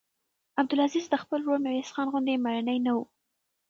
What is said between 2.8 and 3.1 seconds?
نه و.